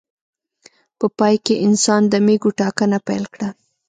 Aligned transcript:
په 0.99 1.05
پای 1.17 1.35
کې 1.45 1.55
انسان 1.67 2.01
د 2.09 2.13
مېږو 2.25 2.49
ټاکنه 2.59 2.97
پیل 3.07 3.23
کړه. 3.33 3.49